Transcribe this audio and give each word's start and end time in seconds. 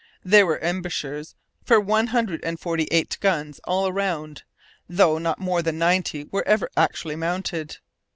There 0.23 0.47
were 0.47 0.57
embrasures 0.57 1.35
for 1.63 1.79
one 1.79 2.07
hundred 2.07 2.43
and 2.43 2.59
forty 2.59 2.87
eight 2.89 3.19
guns 3.21 3.59
all 3.65 3.93
round; 3.93 4.41
though 4.89 5.19
not 5.19 5.37
more 5.37 5.61
than 5.61 5.77
ninety 5.77 6.23
were 6.31 6.41
ever 6.47 6.71
actually 6.75 7.15
mounted. 7.15 7.77